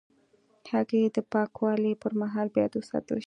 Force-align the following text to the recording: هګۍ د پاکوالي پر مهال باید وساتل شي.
هګۍ 0.71 1.03
د 1.15 1.17
پاکوالي 1.31 1.93
پر 2.01 2.11
مهال 2.21 2.47
باید 2.55 2.71
وساتل 2.75 3.15
شي. 3.19 3.19